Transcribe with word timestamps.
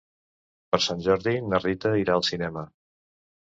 Per 0.75 0.79
Sant 0.85 1.03
Jordi 1.07 1.33
na 1.51 1.59
Rita 1.67 1.93
irà 2.05 2.17
al 2.21 2.27
cinema. 2.31 2.65